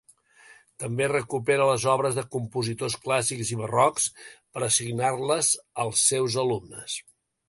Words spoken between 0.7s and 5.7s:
També recupera les obres de compositors clàssics i barrocs per assignar-les